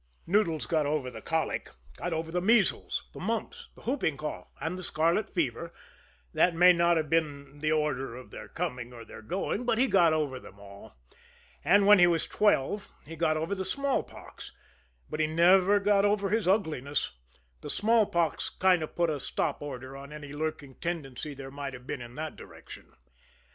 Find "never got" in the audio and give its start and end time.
15.27-16.03